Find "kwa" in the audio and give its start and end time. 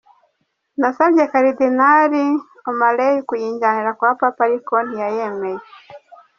3.97-4.11